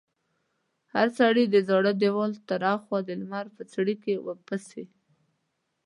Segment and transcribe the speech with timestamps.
[0.93, 4.13] هر سړي د زاړه دېوال تر خوا د لمر په څړیکې
[4.47, 4.83] پسې.